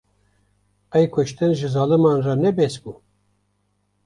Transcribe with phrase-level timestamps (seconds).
[0.95, 2.93] Qey kuştin, ji zaliman re ne bes bû